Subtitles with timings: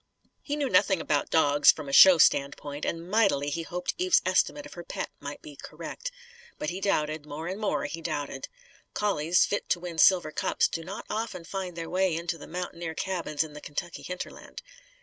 [0.41, 4.65] He knew nothing about dogs, from a show standpoint and mightily he hoped Eve's estimate
[4.65, 6.11] of her pet might be correct.
[6.57, 8.47] But he doubted more and more, he doubted.
[8.95, 12.95] Collies, fit to win silver cups, do not often find their way into the mountaineer
[12.95, 14.63] cabins in the Kentucky hinterland.